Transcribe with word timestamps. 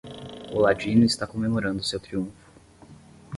O 0.51 0.59
ladino 0.59 1.05
está 1.05 1.27
comemorando 1.27 1.83
seu 1.83 1.99
triunfo. 1.99 2.33